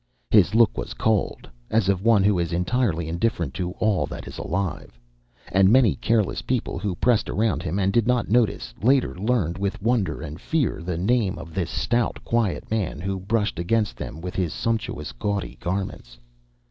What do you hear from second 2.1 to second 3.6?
who is entirely indifferent